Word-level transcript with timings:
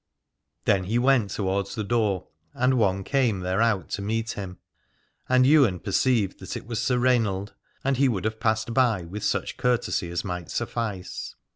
Then 0.65 0.85
he 0.85 0.97
went 0.97 1.29
towards 1.29 1.75
the 1.75 1.83
door, 1.83 2.29
and 2.55 2.79
one 2.79 3.03
came 3.03 3.41
thereout 3.41 3.89
to 3.91 4.01
meet 4.01 4.31
him: 4.31 4.57
and 5.29 5.45
Ywain 5.45 5.77
per 5.77 5.91
ceived 5.91 6.39
that 6.39 6.57
it 6.57 6.65
was 6.65 6.81
Sir 6.81 6.97
Rainald, 6.97 7.53
and 7.83 7.97
he 7.97 8.09
would 8.09 8.25
have 8.25 8.39
passed 8.39 8.73
by 8.73 9.03
with 9.03 9.23
such 9.23 9.57
courtesy 9.57 10.09
as 10.09 10.25
might 10.25 10.49
suffice. 10.49 11.35